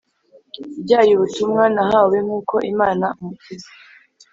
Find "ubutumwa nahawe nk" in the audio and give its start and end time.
1.15-2.31